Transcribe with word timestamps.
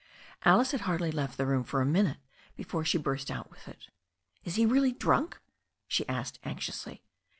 Alice 0.43 0.71
had 0.71 0.81
hardly 0.81 1.11
left 1.11 1.37
the 1.37 1.45
room 1.45 1.63
for 1.63 1.79
a 1.79 1.85
minute 1.85 2.17
before 2.55 2.83
she 2.83 2.97
turst 2.97 3.29
out 3.29 3.51
with 3.51 3.67
it. 3.67 3.89
Is 4.43 4.55
he 4.55 4.65
really 4.65 4.93
drunk?" 4.93 5.39
she 5.87 6.09
asked 6.09 6.39
anxiously. 6.43 7.03